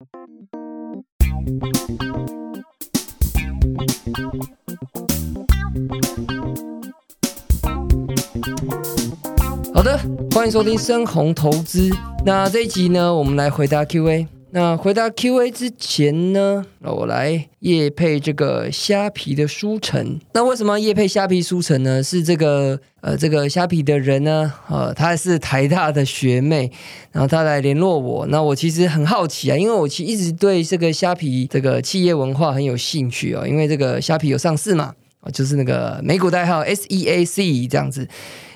[0.00, 0.06] 好
[9.82, 9.98] 的，
[10.30, 11.90] 欢迎收听深红投资。
[12.24, 14.26] 那这一集呢，我们来回答 Q&A。
[14.52, 20.18] 那回答 Q&A 之前呢，那我来夜配这个虾皮的书城。
[20.34, 22.02] 那为什么要夜配虾皮书城呢？
[22.02, 26.72] 是这个呃，这个虾皮的人呢，呃，他是台大的学妹，
[27.12, 28.26] 然后他来联络我。
[28.26, 34.92] 那我其实很好奇啊，因为我其实一直对这个虾皮这个企业文化很有兴趣哦，因为这个虾皮有上市嘛，
[35.32, 38.08] 就是那个美股代号 SEAC 这样子。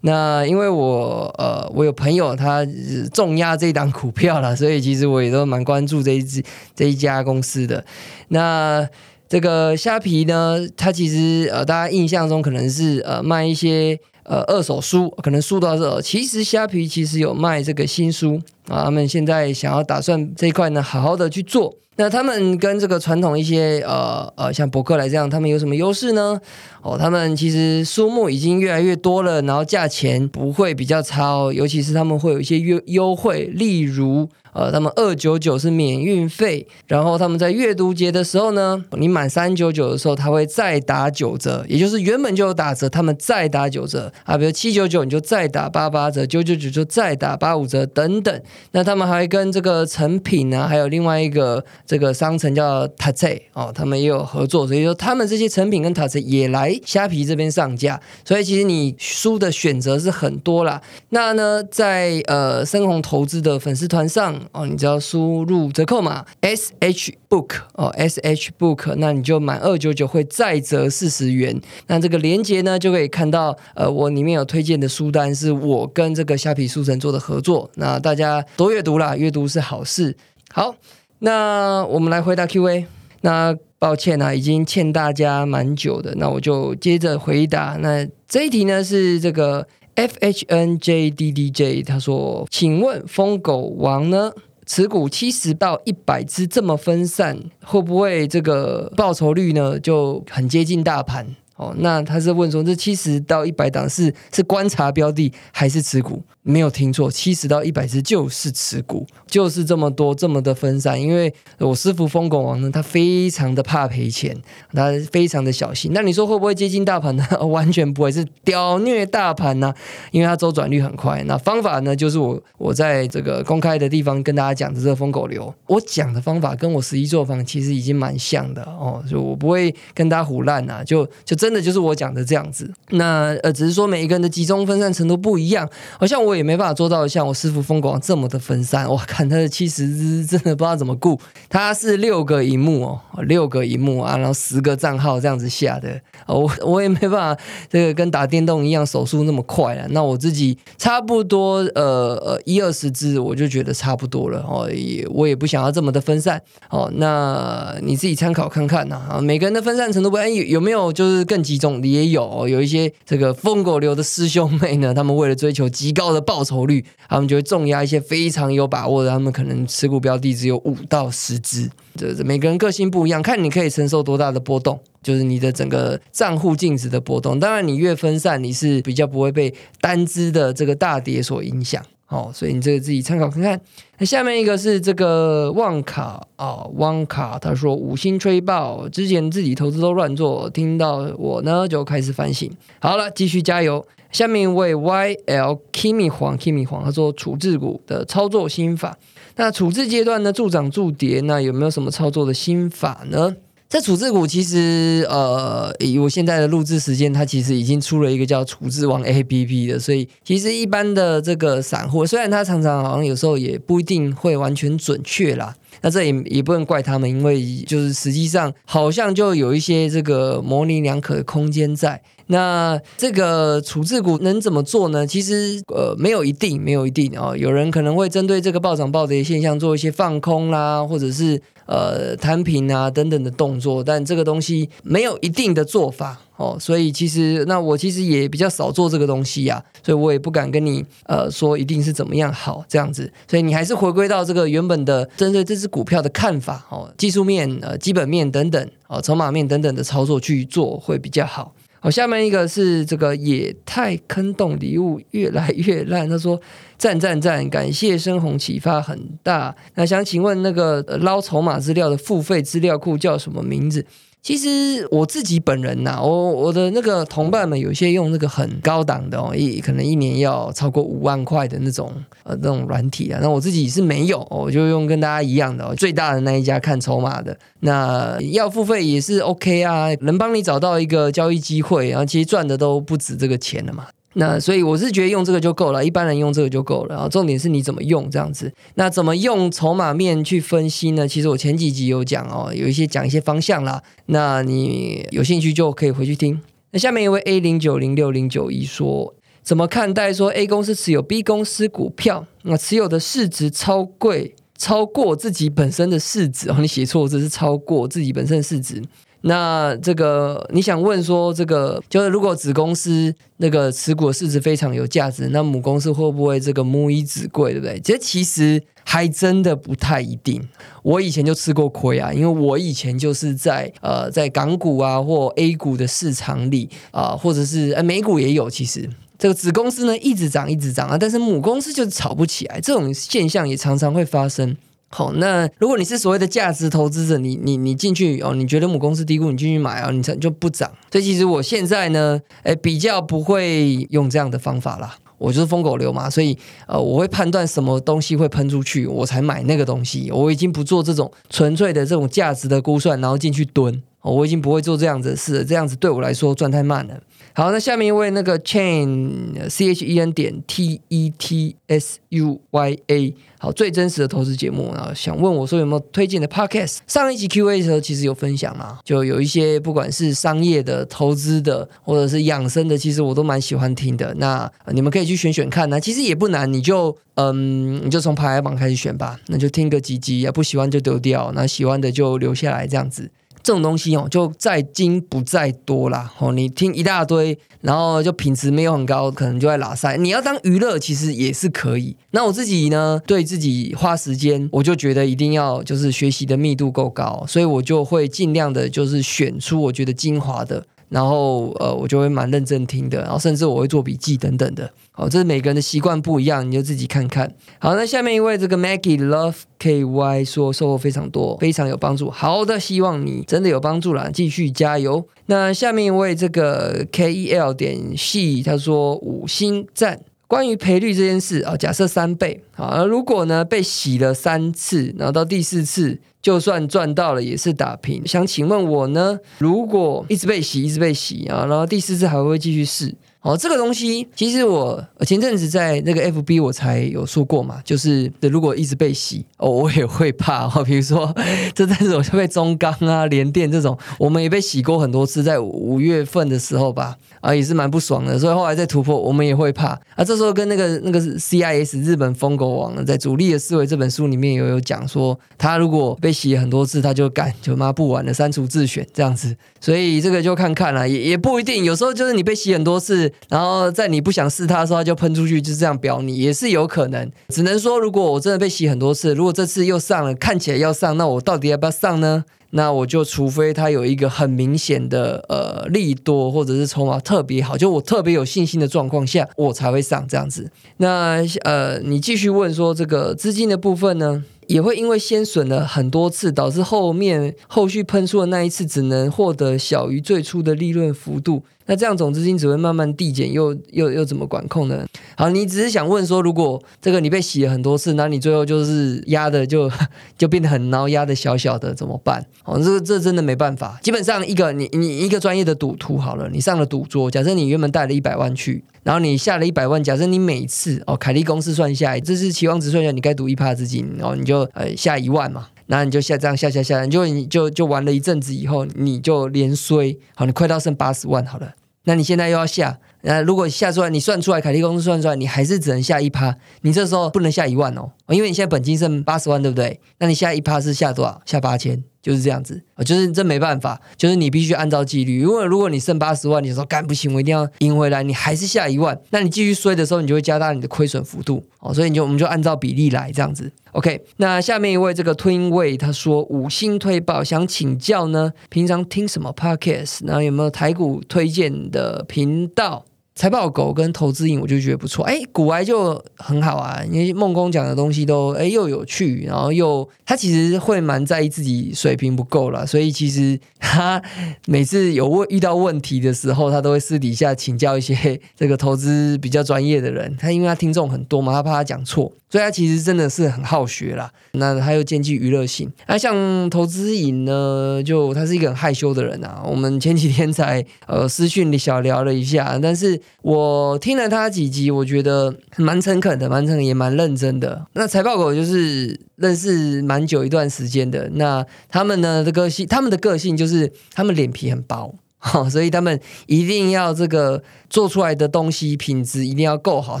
[0.02, 2.66] 那因为我呃，我有朋友他
[3.12, 6.42] 重压这一档股票了，所以其实我也都蛮关注这一支
[6.74, 7.84] 这一家公司的。
[8.28, 8.88] 那
[9.28, 16.00] 这个虾皮呢，它其实呃，大家印象中可能是呃卖一些呃二手书，可能书到这。
[16.00, 21.76] 其实虾皮其实有卖这个新书啊，他们现在想要打算这一块呢，好好的去做。
[21.96, 26.40] 那他们跟这个传统一些呃呃像博客来这样，他们有什么优势呢？
[26.82, 48.42] 哦，他们其实书目已经越来越多了，然后价钱不会比较差哦，尤其是他们会有一些优优惠，例如呃，他们二九九是免运费，然后他们在阅读节的时候呢，你满三九九的时候，他会再打九折，也就是原本就有打折，他们再打九折啊，比如七九九你就再打八八折，九九九就再打八五折等等。
[48.72, 56.69] 那他们还跟这个成品啊，还有另外一个这个商城叫 t a t e 哦，他们也有合作，所以说他们这些成品跟 t a t e 也来。
[56.84, 60.82] 虾皮这边上架，所以其实你书的选择是很多啦。
[61.08, 71.58] 那呢，在呃深红投资的粉丝团上哦，你只要输入折扣码 S H Book 哦 S H Book，那你就满二九九会再折四十元。
[71.86, 77.70] 那这个链接呢，就可以看到呃我里面有推荐的书单，是我跟这个虾皮书城做的合作。
[77.76, 80.16] 那大家多阅读啦，阅读是好事。
[80.52, 80.74] 好，
[81.20, 82.86] 那我们来回答 Q&A。
[83.22, 87.78] 那抱歉啊，已经欠大家蛮久的，那我就接着回答。
[87.80, 94.30] 那这一题呢是这个 F H N J D D J，他说：“请问疯狗王呢，
[94.66, 101.26] 持股七十到一百只这么分散，会不会这个报酬率呢就很接近大盘？”
[101.56, 106.22] 哦，那他是问说，这七十到一百档是是观察标的还是持股？
[106.42, 110.98] 没有听错，七十到一百只就是持股，就是这么多这么的分散。
[111.00, 114.34] 因为我师傅疯狗王呢，他非常的怕赔钱，
[114.72, 115.90] 他非常的小心。
[115.92, 117.26] 那你说会不会接近大盘呢？
[117.46, 119.74] 完全不会，是屌虐大盘呢，
[120.12, 121.22] 因为它周转率很快。
[121.24, 132.72] 那方法呢，就是我我在这个公开的地方跟大家讲的这个疯狗流，我讲的方法跟我实际做法其实已经蛮像的哦，就我不会跟大家胡烂呐，就就真的就是我讲的这样子。
[132.92, 135.68] 那呃，只是说每一个人的集中分散程度不一样，
[135.98, 136.30] 好像我。
[136.30, 138.88] 我也没办法做到像我师傅疯狂这么的分散。
[138.88, 141.20] 我 看他的七十只真的不知道怎么顾。
[141.50, 146.00] 他是六个荧幕哦，六个荧幕啊，然后十个账号这样子下的。
[146.26, 149.86] 我我也没办法，这个跟打电动一样手速那么快了。
[149.90, 154.66] 那我自己差不多呃呃一二十只，我就觉得差不多了哦。
[154.72, 156.40] 也我也不想要这么的分散
[156.70, 156.90] 哦。
[156.94, 159.02] 那你自己参考看看呐。
[159.10, 161.82] 啊，每个人的分散程度不一样，有有没有就是更集中？
[161.82, 166.19] 也有有一些这个疯狗流的师兄妹呢，他们为了追求极高的。
[166.20, 171.70] 报酬率，他们就会重压一些非常有把握的，他们可能持股标的只有五到十只。
[171.96, 177.38] 这每个人个性不一样，看你可以承受多大的波动，就是你的整个账户净值的波动。
[177.40, 181.84] 当然，你越分散，你是比较不会被单只的这个大跌所影响。
[182.08, 183.60] 哦，所以你这个自己参考看看。
[184.06, 192.50] 下面一个是这个旺卡啊，旺卡他说五星吹爆，之前自己投资都乱做，听到我呢就开始反省。
[192.78, 193.86] 好了，继续加油。
[194.10, 198.96] 下面一位 Y L Kimi 黄 Kimi 黄，他说处置股的操作心法。
[199.36, 203.36] 那处置阶段呢，助涨助跌，那有没有什么操作的心法呢？
[203.70, 215.54] 在处置股，其实呃，以我现在的录制时间，它其实已经出了一个叫处置王 A P P 的，所以其实一般的这个散户，虽然他常常好像有时候也不一定会完全准确啦。
[215.82, 222.02] 那这也也不能怪他们，因为就是实际上好像就有一些这个模棱两可的空间在。
[222.26, 225.06] 那这个处置股能怎么做呢？
[225.06, 227.36] 其实呃没有一定，没有一定啊。
[227.36, 231.40] 有人可能会针对这个暴涨暴跌现象做一些放空啦，或者是
[231.70, 236.20] 呃摊平啊等等的动作，但这个东西没有一定的做法。
[236.36, 251.54] 哦，所以其实那我其实也比较少做这个东西呀，所以我也不敢跟你呃说一定是怎么样好这样子，所以你还是回归到这个原本的针对这只股票的看法哦，技术面、呃基本面等等，哦筹码面等等的操作去做会比较好。
[251.78, 256.40] 好，下面一个是这个野太坑洞礼物越来越烂，他说
[256.80, 259.54] 赞赞赞，感谢深红启发很大。
[259.74, 263.84] 那想请问那个捞筹码资料的付费资料库叫什么名字？
[264.22, 271.92] 其实我自己本人呐，我我的那个同伴们有些用那个很高档的哦，一可能一年要超过五万块的那种
[272.22, 273.20] 呃那种软体啊。
[273.22, 277.38] 那我自己是没有，我就用跟大家一样的最大的那一家看筹码的。
[277.60, 283.86] 那要付费也是 OK 啊，能帮你找到一个交易机会，然后其实赚的都不止这个钱了嘛。
[284.14, 286.94] 那所以我是觉得用这个就够了，一般人用这个就够了。
[286.96, 288.52] 然后重点是你怎么用这样子。
[288.74, 291.06] 那怎么用筹码面去分析呢？
[291.06, 293.80] 其实我前几集有讲哦，有一些讲一些方向啦。
[294.06, 296.40] 那你有兴趣就可以回去听。
[296.72, 306.56] 那下面一位 A 零九零六零九一说，怎么看待说 A 公司持有 B 公司股票，那持有的市值超贵，超过自己本身的市值哦？
[306.60, 308.82] 你写错，这是超过自己本身的市值。
[309.22, 317.78] 那这个你想问说，这个就是如果子公司那个持股市值非常有价值，那母公司会不会这个母以子贵，对不对？
[317.80, 320.42] 这其实还真的不太一定。
[320.82, 328.88] 我以前就吃过亏啊，因为我以前就是在呃在港股啊或 A 股的市场里啊，或者是呃美股也有，其实
[329.18, 334.56] 这个子公司呢一直涨一直涨啊，但是母公司就是炒不起来，这种现象也常常会发生。
[334.92, 340.68] 好，那如果你是所谓的价值投资者，你你你进去哦，你觉得母公司低估，你进去买啊，你才就不涨。
[340.90, 344.96] 所以其实我现在呢，哎，比较不会用这样的方法啦。
[345.16, 350.10] 我就是疯狗流嘛，所以呃，我会判断什么东西会喷出去，我才买那个东西。
[350.10, 353.82] 我已经不做这种纯粹的这种价值的估算，然后进去蹲。
[354.02, 357.00] 哦我已经不会做这样子的事了，这样子对我来说赚太慢了。
[357.32, 366.78] 好，那下面一位那个 chain c h e n 点 t e t s u y a，好，最真实的投资节目啊，想问我说有没有推荐的 podcast？
[366.88, 374.12] 上一集 Q A 的时候其实有分享嘛，就有一些不管是商业的、投资的，或者是养生的，其实我都蛮喜欢听的。
[374.14, 383.08] 那你们可以去选选看，那其实也不难，你就嗯，你就从排行榜开始选吧，那就听个几集，不喜欢就丢掉，那喜欢的就留下来，这样子。
[383.42, 386.12] 这种东西哦，就在精不在多啦。
[386.18, 389.96] 哦，你听一大堆，然后就品质没有很高，可能就在拉塞。
[389.96, 391.96] 你要当娱乐，其实也是可以。
[392.10, 400.66] 那我自己呢，对自己花时间，我就觉得一定要就是学习的密度够高，所以我就会尽量的，就是选出我觉得精华的。
[400.90, 404.70] 然后呃，我就会蛮认真听的，然后甚至我会做笔记等等的。
[404.90, 407.32] 好，这是每个人的习惯不一样，你就自己看看。
[407.58, 412.10] 好，那下面一位这个 Maggie Love KY 说收获非常多，非常有帮助。
[412.10, 415.06] 好的，希望你真的有帮助啦，继续加油。
[415.26, 420.00] 那下面一位这个 KEL 点 C 他说五星赞。
[420.30, 428.06] 关于赔率这件事啊，假设三倍啊，如果呢被洗了三次，然后到第四次就算赚到了也是打平。
[428.06, 432.94] 想请问我呢，如果一直被洗，一直被洗啊，然后第四次还会继续试？
[433.22, 440.62] 哦，这个东西其实我前阵子在那个 FB 我才有说过嘛，就是如果一直被洗，哦，我也会怕哦。
[440.64, 441.14] 比如说
[441.54, 448.18] 这阵子我就被中钢啊、联电这种，我们也被洗过很多次，在五月份的时候吧，啊，也是蛮不爽的。
[448.18, 449.78] 所以后来再突破，我们也会怕。
[449.96, 459.36] 啊，这时候跟那个那个 CIS 日本疯狗王在《主力的思维》这本书里面有有讲说，他如果被洗很多次，他就干就妈不玩了，删除自选这样子。
[459.60, 461.64] 所以这个就看看了，也也不一定。
[461.64, 463.09] 有时候就是你被洗很多次。
[463.28, 467.10] 然后在你不想试它的时候，就喷出去，就这样表你也是有可能。
[467.28, 472.24] 只能说，如果我真的被洗很多次，如果这次又上了，看起来要上，那我到底要不要上呢？
[472.52, 480.50] 那我就除非它有一个很明显的呃利多，或者是筹码特别好，就我特别有信心的状况下，我才会上这样子。
[480.78, 484.24] 那呃，你继续问说这个资金的部分呢？
[484.48, 491.44] 也会因为先损了很多次，导致后面后续喷出的那一次只能获得小于最初的利润幅度。
[491.70, 494.84] 那这样总资金只会慢慢递减，又又又怎么管控呢？
[495.16, 499.70] 好，你只是想问说，如果这个你被洗了很多次，那你最后就是压的就
[500.18, 502.26] 就变得很孬，压的小小的怎么办？
[502.44, 503.78] 哦，这这真的没办法。
[503.84, 515.46] 基本上一个你你一个专业的赌徒好了，你上了赌桌，假设你原本带了一百万去，然后你下了一百万，假设你每次哦凯利公式算下来，这是期望值算下来，你该赌一趴资金，然后你就呃下一万嘛。
[515.66, 521.52] 那你就下这样下下下，你就你就就玩了一阵子以后，你就连衰，好，你快到剩八十万好了。
[521.84, 529.80] 那你现在又要下，那如果下出来，你算出来，凯利公司算出来，你还是只能下一趴，你这时候不能下一万哦，因为你现在本金剩八十万，对不对？
[529.98, 531.20] 那你下一趴是下多少？
[531.24, 531.82] 下八千。
[532.02, 535.20] 就是这样子啊，就是这没办法，就是你必须按照纪律。
[535.20, 541.74] 如果如果你剩八十万，你说干不行，我一定要赢回来，你还是下一万，那你继续衰的时候，你就会加大你的亏损幅度哦。
[541.74, 543.52] 所以你就我们就按照比例来这样子。
[543.72, 550.06] OK，那下面一位这个 Twin Way 他说五星推报，想请教呢，平常听什么 Podcast？
[550.06, 552.86] 然后有没有台股推荐的频道？
[553.14, 555.04] 财报狗跟投资影，我就觉得不错。
[555.04, 564.02] 哎，古癌就很好啊，因为孟工讲的东西都哎又有趣，然后又他其实会蛮在意自己水平不够了，所以其实他
[564.46, 570.16] 每次有问遇到问题的时候，他都会私底下请教一些这个投资比较专业的人。
[570.16, 572.10] 他因为他听众很多嘛，他怕他讲错。
[572.30, 575.68] 所以他其实真的是很好学啦，那他又兼具娱乐性。
[575.88, 579.42] 那像投资瘾呢，就他是一个很害羞的人啊。
[579.44, 587.66] 我们前几天才呃私讯里小聊了一下，但是我听了他几集，我觉得蛮诚恳的，蛮诚恳也蛮认真的。
[587.72, 594.94] 那财报狗就是认识蛮久一段时间的，那他们呢的个性，他们的个性就是他们脸皮很薄。
[595.22, 600.00] 好， 所以他们一定要这个做出来的东西品质一定要够好，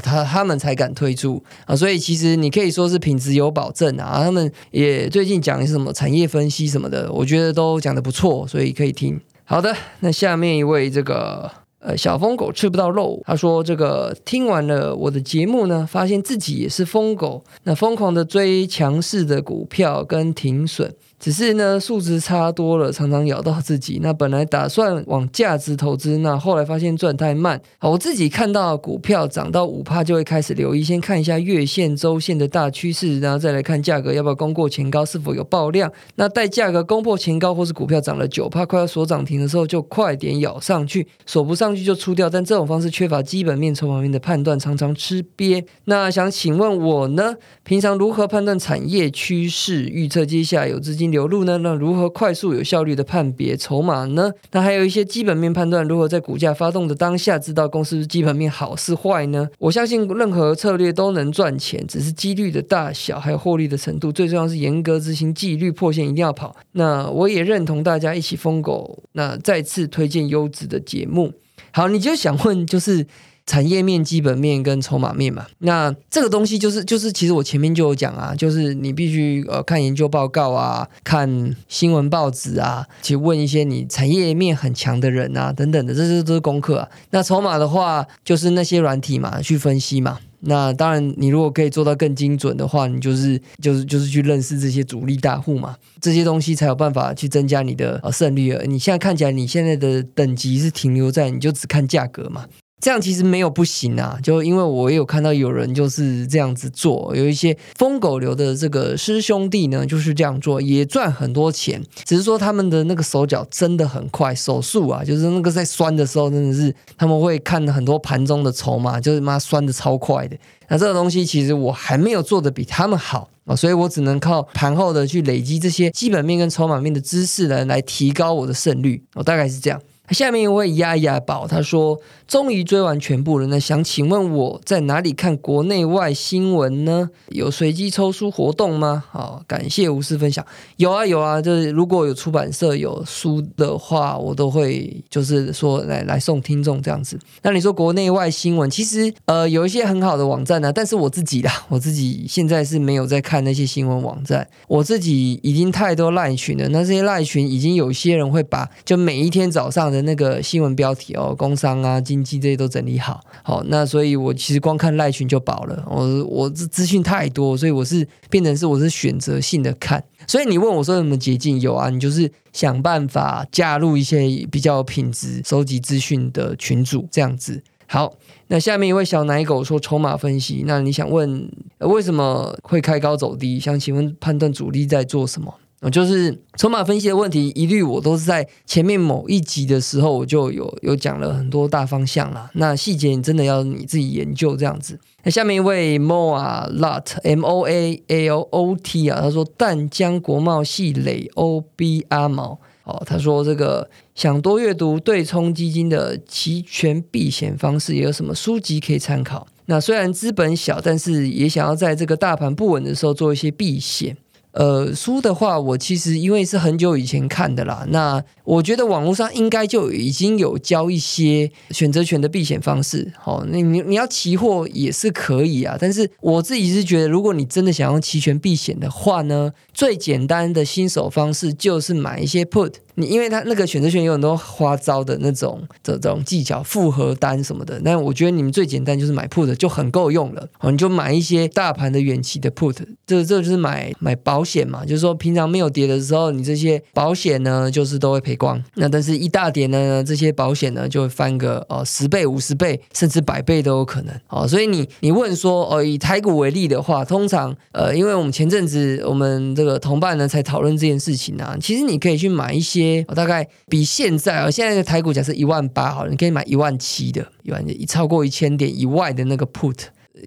[0.00, 1.76] 他他们才敢推出啊。
[1.76, 4.22] 所以其实你可以说是品质有保证啊。
[4.24, 9.20] 他们也最近讲什么产业分析什么的，我觉得都讲的不错，所以可以听。
[9.44, 11.50] 好的，那下面一位这个
[11.80, 20.94] 呃小疯狗吃不到肉，他说这个听完了我的节目呢，发现自己也是疯狗，那疯狂的追强势的股票跟停损。
[21.20, 24.00] 只是呢，数值差多了，常常咬到自己。
[24.02, 27.60] 那本来打算往价值投资，那后来发现赚太慢。
[27.76, 35.92] 好，我自己看到股票涨到五帕，就会开始留意，先看一下月线、周线的大趋势，然后再来看价格要不要攻过前高，是否有爆量。
[36.14, 42.30] 那待价格攻破前高，或是股票涨了九帕，快要锁涨停的时候，就快点咬上去，锁不上去就出掉。
[42.30, 45.62] 但这种方式缺乏基本面、筹码面的判断，常常吃瘪。
[45.84, 51.09] 那想请问我呢，平常如何判断产业趋势，预测接下来有资金？
[51.10, 51.58] 流入呢？
[51.58, 54.32] 那如何快速有效率的判别筹码呢？
[54.52, 59.48] 那还有一些基本面判断，如何在股价发动的当下知道公司基本面好是坏呢？
[59.58, 66.54] 我相信任何策略都能赚钱，只是几率的大小还有获利的程度，最重要是严格执行纪律，破线一定要跑。
[66.72, 71.32] 那我也认同大家一起疯狗，那再次推荐优质的节目。
[71.72, 73.06] 好，你就想问就是。
[73.50, 86.88] 产业面、基本面跟筹码面嘛，那这个东西就是就是，其实我前面就有讲啊，就是你必须呃看研究报告啊，看新闻报纸啊，去问一些你产业面很强的人啊，等等的，这些都是功课啊。
[87.10, 90.20] 那筹码的话，就是那些软体嘛，去分析嘛。
[90.42, 98.56] 那当然，你如果可以做到更精准的话，你就是就是就是去认识这些主力大户嘛，这些东西才有办法去增加你的呃胜率。
[98.66, 102.46] 你现在看起来，你现在的等级是停留在你就只看价格嘛。
[102.80, 111.82] 这样其实没有不行啊，就因为我也有看到有人就是这样子做，有一些疯狗流的这个师兄弟呢，就是这样做，也赚很多钱。
[112.04, 120.36] 只是说他们的那个手脚真的很快，手速啊，就是那个在酸的时候，真的是他们会看很多盘中的筹码，就是妈酸的超快的。
[120.68, 129.02] 那这个东西其实我还没有做的比他们好啊，所以我只能靠盘后的去累积这些基本面跟筹码面的知识呢，来提高我的胜率。
[129.14, 129.80] 我大概是这样。
[130.10, 132.00] 下面一位丫丫宝他说。
[132.26, 137.10] 终于追完全部了，那想请问我在哪里看国内外新闻呢？
[137.30, 139.02] 有随机抽书活动吗？
[139.10, 140.46] 好，感谢无私分享。
[140.76, 147.18] 有啊有啊，就是如果有出版社有书的话，我都会就是说来来送听众这样子。
[147.42, 156.68] 那你说国内外新闻，其实呃有一些很好的网站呢，但是我自己啦，我自己现在是没有在看那些新闻网站，我自己已经太多赖群了。
[156.68, 162.40] 那这些赖群已经有些人会把就每一天早上的那个新闻标题哦，工商啊经济。
[162.40, 165.84] 这些都整理好，好，那所以我其实光看赖群就饱了。
[165.86, 170.02] 我我这资讯太多，所以我是变成是我是选择性的看。
[170.26, 171.60] 所以你问我说有什么捷径？
[171.60, 177.62] 有啊，你就是想办法加入一些比较品质、收集资讯的群组，这样子。
[177.86, 178.14] 好，
[178.46, 180.62] 那下面一位小奶狗说筹码分析。
[180.66, 183.60] 那你想问为什么会开高走低？
[183.60, 185.52] 想请问判断主力在做什么？
[185.88, 192.50] 就是筹码分析的问题，一律我都是在前面某一集的时候，我就有有讲了很多大方向啦。
[192.54, 194.98] 那细节你真的要你自己研究这样子。
[195.22, 209.46] 那下面一位 Moa Lot M O A L O T 啊，他说淡江国贸系累 O B 阿毛哦，他说这个想多阅读对冲基金的期权避险方式，也有什么书籍可以参考？
[209.64, 214.16] 那虽然资本小，但是也想要在这个大盘不稳的时候做一些避险。
[214.52, 223.12] 呃，书的话，我其实因为是很久以前看的啦，那我觉得网络上应该就已经有教一些选择权的避险方式。
[223.16, 232.74] 好，那你你要期货也是可以啊，但是我自己是觉得，如果你真的想要期权避险的话呢，最简单的新手方式就是买一些 put。
[232.94, 237.80] 你因为它那个选择权有很多花招的那种这种技巧，复合单什么的。
[237.84, 240.46] 那我觉得你们最简单就是买 put 就很够用了。
[240.60, 244.84] 哦，你就买一些大盘的远期的 put，这这就是买买保险嘛。
[244.84, 248.62] 就是说平常没有跌的时候，你这些保险呢就是都会赔光。
[248.74, 254.14] 那但是一大跌呢，这些保险呢就会翻个哦十倍、五十倍，甚至百倍都有可能。
[254.28, 262.79] 哦，所以你你问说哦以台股为例的话，通常呃因为我们前阵子我们这个同伴呢才讨论这件事情啊，其实你可以去买一些。
[263.08, 269.76] 我大概比现在啊，现在的台股假设一万八好了，你可以买一万七的，一万一超过一千点以外的那个 put。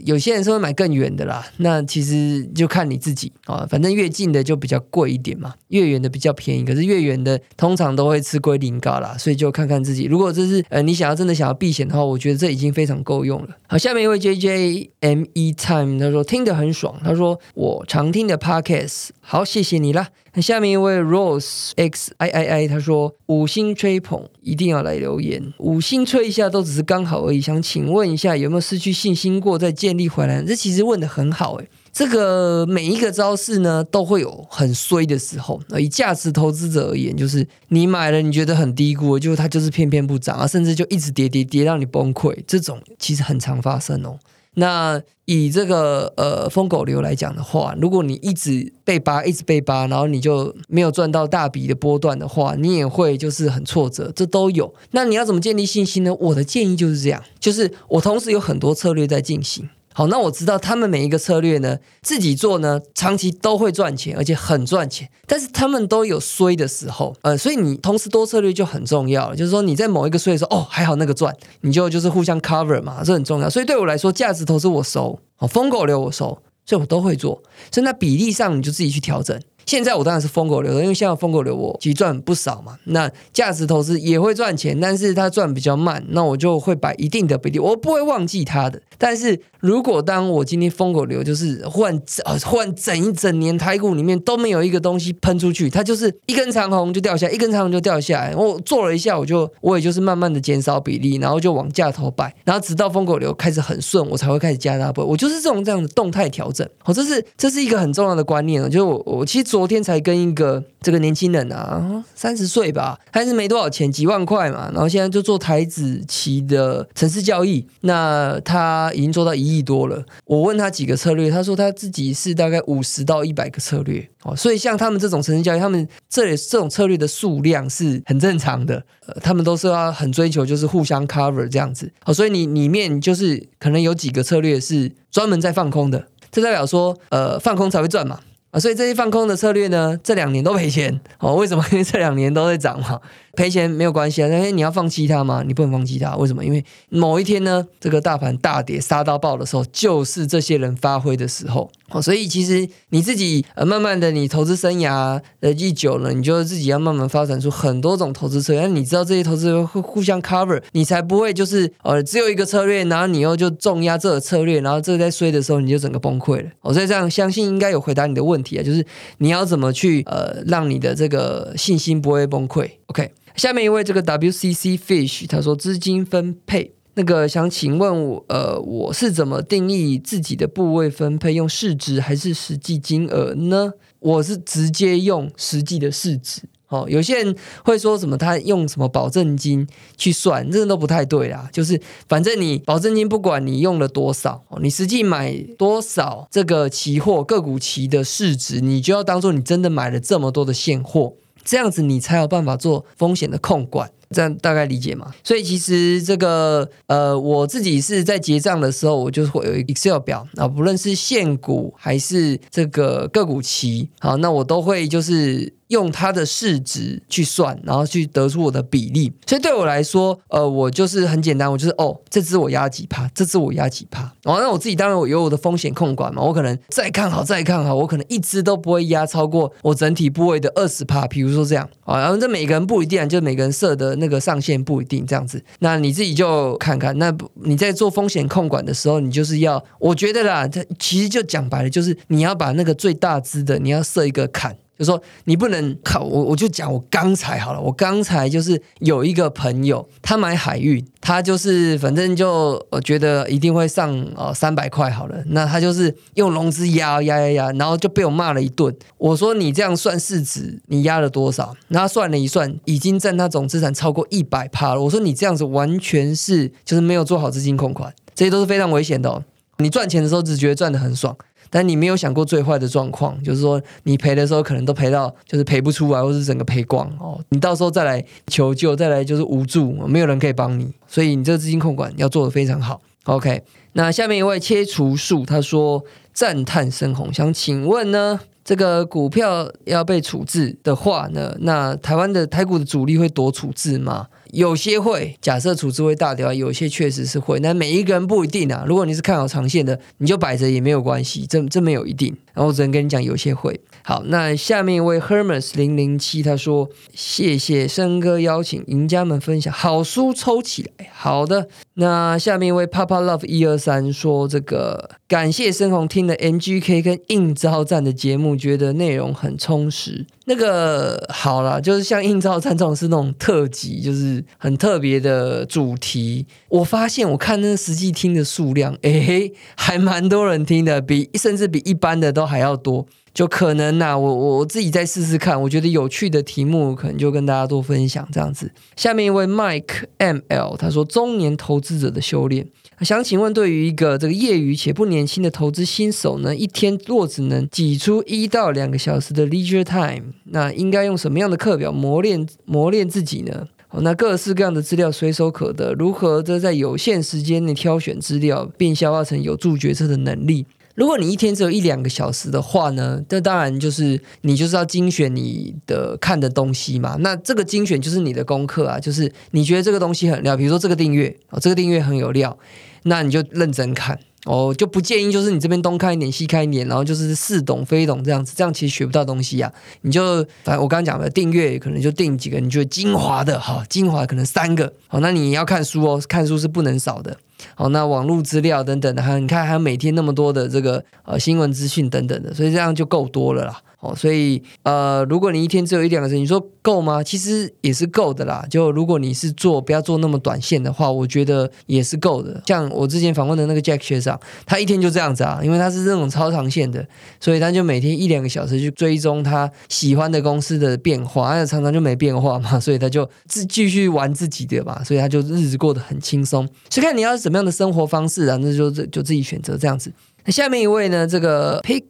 [0.05, 3.63] 有些人是会买更远的啦，那其实就看你自己啊。
[3.69, 6.65] 反正越近的就比较贵一点嘛，越远的比较便宜。
[6.65, 10.05] 可是越远的通常都会吃龟苓膏啦，所以就看看自己。
[10.05, 13.49] 如果这是呃你想要真的想要避险的话，我觉得这已经非常够用了。
[13.67, 20.07] 好，下面一位 J J M E Time 他说听得很爽，他说我常听的 Podcast，好谢谢你啦。
[20.35, 27.39] 那下面一位 Rose X I I I 他说五星吹捧一定要来留言，五星吹一下都只是刚好而已。
[27.39, 30.41] 想请问一下有没有失去信心过再建立回来？
[30.43, 31.69] 这其实问的很好诶。
[31.91, 35.61] 这个每一个招式呢都会有很衰的时候。
[35.79, 44.17] 以价值投资者而言，就是你买了你觉得很低估，就是它就是偏偏不涨啊，甚至就一直跌跌跌让你崩溃，这种其实很常发生哦。
[44.55, 54.73] 那以这个呃疯狗流来讲的话，如果你一直被扒，一直被扒，然后你就没有赚到大笔的波段的话，你也会就是很挫折，这都有。
[54.91, 56.13] 那你要怎么建立信心呢？
[56.19, 59.69] 我的建议就是这样，就是我同时有很多策略在进行。
[59.93, 65.09] 好，那我知道他们每一个策略呢，自己做呢，长期都会赚钱，而且很赚钱。
[65.27, 69.35] 但是他们都有衰的时候，呃，所以你同时多策略就很重要了。
[69.35, 73.49] 就是说你在某一个衰的时候，哦，还好那个赚，你就就是互相 cover 嘛，这很重要。
[73.49, 77.41] 所以对我来说，价值投资我熟，哦，疯狗流我熟，所以我都会做。
[77.71, 79.39] 所以那比例上，你就自己去调整。
[79.65, 82.77] 现在我当然是疯狗流的，因为现在疯狗流我其实赚不少嘛。
[82.85, 88.81] 那价值投资也会赚钱，但是它赚比较慢，那我就会摆一定的比例，我不会忘记它的。
[88.97, 98.35] 但是如果当我今天疯狗流就是换呃换整一整年台股里面都没有一个东西喷出去，它就是一根长红就掉下，一根长红就掉下来。
[98.35, 105.05] 我做了一下，我就我也就是慢慢的减少比例，然后就往价头摆，然后直到疯狗流开始很顺，我才会开始加大波。
[105.05, 106.67] 我就是这种这样的动态调整。
[106.79, 109.52] 好，这是这是一个很重要的观念了，就是我我其实。
[109.53, 114.71] 昨天才跟一个这个年轻人啊，三十岁吧，还是没多少钱，几万块嘛。
[114.73, 120.03] 然后现在就做台子期的城市交易，那他已经做到一亿多了。
[120.25, 124.35] 我问他几个策略，他说他自己是大概五十到一百个策略哦。
[124.35, 128.83] 所以像他们这种城市交易，他们这里这种策略的数量是很正常的。
[129.05, 131.91] 呃，他们都是要很追求，就是互相 cover 这样子。
[132.05, 138.19] 哦，所以你里面就是可能有几个策略是专门在放空的，这代表说，呃，放空才会赚嘛。
[138.53, 141.35] 啊，所以这些放空的策略呢，这两年都赔钱哦。
[141.35, 141.65] 为什么？
[141.71, 143.01] 因为这两年都在涨嘛。
[143.35, 145.43] 赔钱没有关系啊，但是你要放弃它吗？
[145.45, 146.15] 你不能放弃它。
[146.17, 146.45] 为什么？
[146.45, 151.71] 因为某一天呢，这个大盘大跌杀到爆的时候，就是这些人发挥的时候。
[151.89, 158.67] 哦，所以其实你自己呃，慢慢的你投资生涯呃一久了，你就自己要慢慢发展出很多种投资策略。
[158.67, 166.49] 你知道这些投资会互相 cover，你才不会就是呃只有一个策略，然后你又就重压这个策略，然后这个在衰的时候你就整个崩溃了。
[166.61, 168.85] 我所以这样相信应该有回答你的问题啊，就是
[169.17, 172.69] 你要怎么去呃让你的这个信心不会崩溃。
[172.93, 173.11] OK。
[173.35, 181.33] 下面一位这个 WCC Fish，他说资金分配，那个想请问我，呃，我是怎么定义自己的部位分配？
[181.33, 183.73] 用市值还是实际金额呢？
[183.97, 186.43] 我是直接用实际的市值。
[186.67, 191.49] 哦，有些人会说什么他用什么保证金去算，这都不太对啦。
[191.51, 201.15] 就是反正你保证金不管你用了多少，你实际买多少这个期货个股期的市值，你就要当做你真的买了这么多的现货。
[201.43, 205.11] 这样子你才有办法做风险的控管，这样大概理解嘛？
[205.23, 215.51] 所以其实这个呃，我自己是在结账的时候，我就会有 Excel 表啊，不论是现股还是这个个股期，好，那我都会就是。
[215.69, 219.11] 用它的市值去算，然后去得出我的比例。
[219.25, 224.03] 所以对我来说，呃，我就是很简单，我就是哦，这支我压几趴，这支我压几趴。
[224.23, 231.07] 哦，那我自己当然我有我的风险控管嘛，我可能再看好再看好，我可能一支都不会压超过我整体部位的二十趴。
[231.07, 235.41] 比如说这样啊，然后这每个人不一定，就每个人设的那个上限不一定这样子。
[235.59, 236.97] 那你自己就看看。
[236.97, 244.57] 那你在做风险控管的时候，你就是要，我觉得啦，它其实就讲白了，就是你要把那个最大支的，你要设一个坎。
[244.83, 247.61] 就说你不能靠我，我就讲我刚才好了。
[247.61, 255.23] 我刚才就是有一个朋友，他买海运，他就是反正就我觉得一定会上呃三百块好了。
[255.27, 258.75] 那他就是用融资压压压压，然后就被我骂了一顿。
[258.97, 261.55] 我说你这样算市值，你压了多少？
[261.69, 264.81] 然后算了一算，已经占他总资产超过一百趴了。
[264.81, 269.09] 我说你这样子完全是就是没有做好资金控款，这些都是非常危险的。
[269.09, 269.23] 哦。
[269.59, 271.15] 你赚钱的时候只觉得赚的很爽。
[271.53, 277.23] 但你没有想过最坏的状况，就是说你赔的时候可能都赔到，就是赔不出来，或是整个赔光哦。
[277.29, 282.81] 你到时候再来求救，再来就是无助，没有人可以帮你，所以你这个资金控管要做的非常好。
[283.03, 294.07] OK，那下面一位切除术他说赞叹深红，想请问呢，这个股票要被处置的话呢，那台湾的台股的主力会躲处置吗？
[294.33, 298.65] 有些会，假设处置会大掉，有些确实是会，那每一个人不一定啊。
[298.67, 302.17] 如果你是看好长线的，你就摆着也没有关系，这这没有一定。
[302.33, 303.59] 然后我只能跟你讲，有些会。
[303.85, 320.05] 好，那下面一位 Hermes 零零七他说：“谢谢生哥邀请赢家们分享好书抽起来。”好的，那下面一位 Papa Love 一二三说：“这个感谢深红听的 MGK 跟应招战的节目，觉得内容很充实。
[320.25, 326.25] 那个好了，就是像应招战这种是那种特辑，就是很特别的主题。
[326.47, 338.51] 我发现我看那实际听的数量，哎，还蛮多人听的，比甚至比一般的都还要多。”就可能呐，我我自己再试试看，我觉得有趣的题目，可能就跟大家多分享这样子。
[338.75, 342.47] 下面一位 Mike M L 他说：“中年投资者的修炼，
[342.81, 353.45] 想请问，对于一个这个业余且不年轻的投资新手呢，一天若只能挤出一到两个小时的 leisure time，那应该用什么样的课表磨练磨练自己呢？
[353.81, 366.95] 那各式各样的资料随手可得，如何在有限时间内挑选资料，并消化成有助决策的能力？”如果你一天只有一两个小时的话呢，这当然就是你就是要精选你的看的东西嘛。
[366.99, 372.37] 那这个精选就是你的功课啊，就是你觉得这个东西很料，比如说这个订阅哦，这个订阅很有料，
[372.83, 379.51] 那你就认真看哦，就不建议就是你这边东看一点西看一点，然后就是似懂非懂这样子，这样其实学不到东西呀。
[379.81, 387.17] 你就反正我刚刚讲的订阅可能就订几个你觉得精华的哈，精华可能三个好，那你要看书哦，看书是不能少的。
[387.55, 393.61] 好，那网络资料等等的，还你看还有每天那么多的这个呃新闻资讯等等的，所以这样就够多了啦。
[393.83, 397.03] 哦，所以呃，如果你一天只有一两个人，你说够吗？
[397.03, 398.45] 其实也是够的啦。
[398.49, 402.41] 就如果你是做不要做那么短线的话，我觉得也是够的。
[402.47, 406.87] 像我之前访问的那个 Jack 学长，他一天就这样子啊，因为他是这种超长线的，
[407.19, 416.47] 所以他就每天一两个小时去追踪他喜欢的公司的变化，那常常就没变化嘛， 所以他就自继续玩自己的嘛，所以他就日子过得很轻松。
[416.69, 419.91] 所以看你要什么样的生活方式啊，那就就自己选择这样子。
[420.23, 421.83] 那下面一位呢，这个 Pick。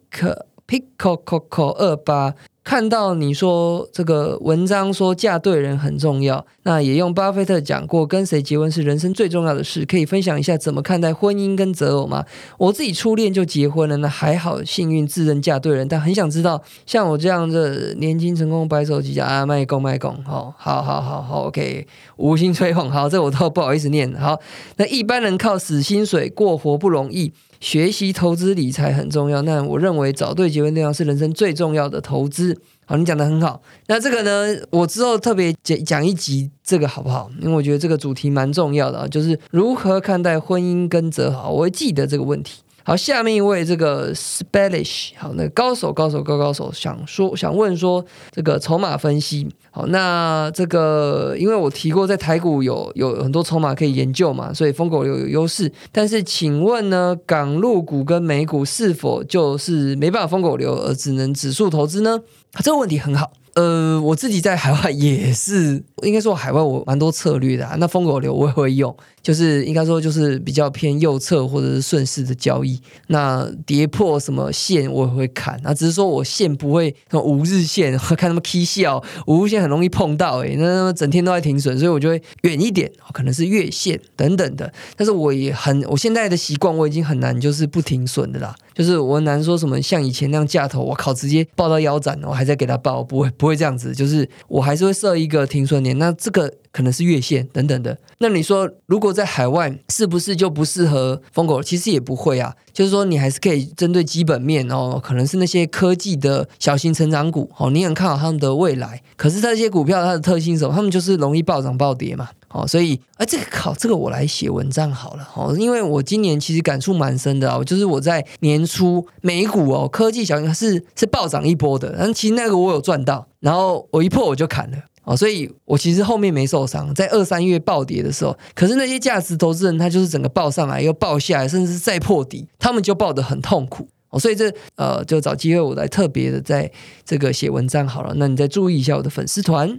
[0.74, 2.34] Pico Coco 二八
[2.64, 12.24] 看到你说这个文章说嫁对人很重要，那也用巴菲特讲过，跟谁结婚是人生最重要的事，可以分享一下怎么看待婚姻跟择偶吗？
[12.58, 24.40] 我自己初恋就结婚了，那还好幸运自认嫁对人，但很想知道像我这样的年轻成功白手起家啊，卖公卖公，好，好，好，好，好，OK，无心吹捧，好，这我都不好意思念，好，
[24.78, 27.32] 那一般人靠死薪水过活不容易。
[27.64, 32.54] 学习投资理财很重要，那我认为找对结婚对象是人生最重要的投资。
[32.84, 33.62] 好，你讲的很好。
[33.86, 37.30] 那这个呢，我之后特别讲讲一集这个好不好？
[37.40, 42.60] 因为我觉得这个主题蛮重要的啊，就是如何看待婚姻跟择好，我会记得这个问题。
[42.86, 55.72] 好，下面一位这个 Spanish 好，那高手高手高高手想说想问说这个筹码分析好，那这个因为我提过在台股有有很多筹码可以研究嘛，所以疯狗流有优势。
[55.90, 62.20] 但是请问呢，港陆股跟美股是否就是没办法疯狗流，而只能指数投资呢？
[62.62, 63.32] 这个问题很好。
[63.54, 67.76] 呃，我自己在海外也是，应该说海外我蛮多策略的啊。
[67.78, 72.80] 那疯狗流我也会用，就是应该说就是比较偏右侧或者是顺势的交易。
[73.08, 78.90] 那跌破什么线我也会看，那只是说我线不会什么五日线， 看他们 K 线，
[79.26, 84.72] 五日线很容易碰到，诶，那整天都在停损，所以我就会远一点，可能是月线等等的。
[84.96, 88.54] 但是我也很，我现在的习惯我已经很难就是不停损的啦。
[88.74, 97.96] 就是我很难说什么像以前那样架头，我靠，直接报到腰斩，我还在给他报，不会不会这样子，就是我还是会设一个停损点，那这个可能是月线等等的。
[98.18, 101.62] 那你说如果在海外是不是就不适合疯狗？
[101.62, 110.74] 其实也不会啊，就是说你还是可以针对基本面哦，可能是那些科技的小型成长股哦，你很看好他们的未来，可是这些股票它的特性什么？
[110.74, 112.28] 他们就是容易暴涨暴跌嘛。
[112.48, 136.70] 哦，所以，哎，这个考这个我来写文章好了，哦，因为我今年其实感触蛮深的哦，就是我在年初美股哦，科技小型是是暴涨一波的，但其实那个我有赚到，然后我一破我就砍了，哦，所以我其实后面没受伤，在二三月暴跌的时候，可是那些价值投资人他就是整个爆上来又爆下来，甚至再破底，他们就爆得很痛苦，哦，所以这呃，就找机会我来特别的在
[137.04, 139.78] 这个写文章好了，那你再注意一下我的粉丝团。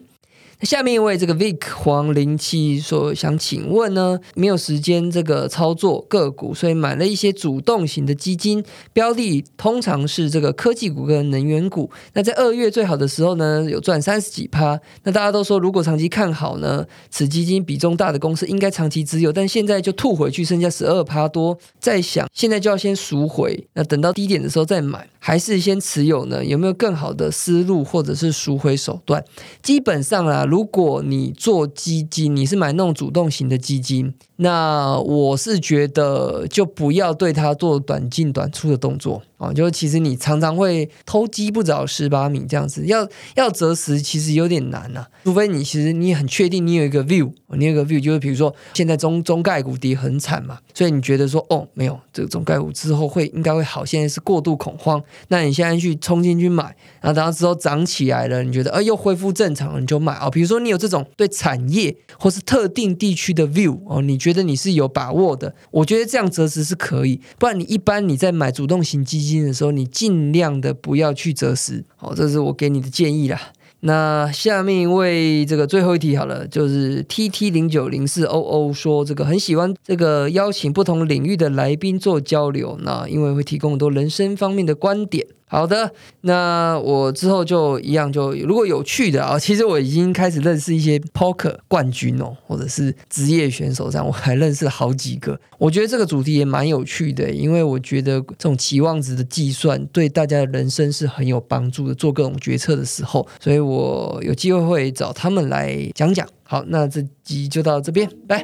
[0.61, 8.63] 下面一位这个 Vic 黄零七说想请问呢，没有时间这个操作个股，所以买了一些主动型的基金
[8.93, 11.91] 标的，通常是这个科技股跟能源股。
[12.13, 14.79] 那在二月最好的时候呢，有赚三十几趴。
[15.03, 21.57] 那大家都说，如果长期看好呢，此基金比重大的公司应该长期持有，但现在就吐回去，剩下十二趴多。
[21.79, 26.43] 在想现在就要先赎回，那等到低点的时候再买，还是先持有呢？
[26.43, 29.23] 有没有更好的思路或者是赎回手段？
[29.61, 39.21] 基本上啊如果你做基金，你是买那种主动型的基金，那我是觉得就不要对它做短进短出的动作。
[39.37, 45.05] 哦，就是其实你常常会偷鸡不着蚀把米这样子，要要择时其实有点难呐。
[45.23, 56.63] 除非你其实你很确定你有一个 view，你有个 view 就是比如说现在中中概股跌很惨嘛，所以你觉得说哦没有这个中概股之后会应该会好，现在是过度恐慌，那你现在去冲进去买，
[57.01, 60.29] 然后等到之后涨起来了，你觉得呃又恢复正常了，你就买啊。
[60.29, 69.35] 比如说你有这种对产业或是特定地区的 view 哦，你觉得你是有把握的，我觉得这样择时是可以，不然你一般你在买主动型基金。
[69.35, 73.41] 金的时候，你尽量的不要去择时，好，这是我给你的建议啦。
[73.81, 85.27] 那下面为这个最后一题好了，就是 T T 零九零四 O O 说这个很喜欢这个邀请不同领域的来宾做交流，那因为会提供很多人生方面的观点。
[85.47, 95.39] 好的，那我之后就一样，就如果有趣的啊，其实我已经开始认识一些 poker 冠军哦，或者是职业选手这样，我还认识好几个。
[95.57, 106.27] 我觉得这个主题也蛮有趣的，因为我觉得这种期望值的计算对大家的人生是很有帮助的，做各种决策的时候，所以我有机会会找他们来讲讲。
[106.43, 108.43] 好，那这集就到这边，拜。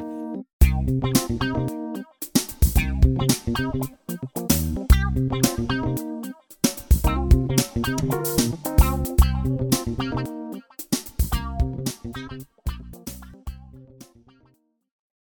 [7.88, 8.41] Música